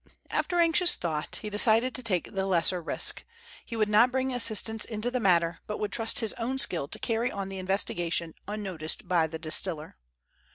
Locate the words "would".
3.75-3.87, 5.79-5.91